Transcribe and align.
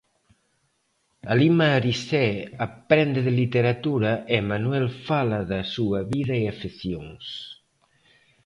Alí 1.31 1.49
Marisé 1.59 2.27
aprende 2.67 3.19
de 3.27 3.33
literatura 3.41 4.11
e 4.35 4.37
Manuel 4.51 4.87
fala 5.07 5.39
da 5.51 5.61
súa 5.73 5.99
vida 6.13 6.33
e 6.41 6.43
afeccións. 6.53 7.25